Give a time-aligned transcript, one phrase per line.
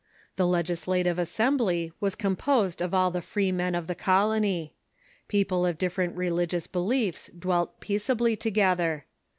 [0.35, 4.73] The legislative assembly was composed of all the freemen of the colony.
[5.27, 9.05] People of different religious beliefs dwelt peaceably together.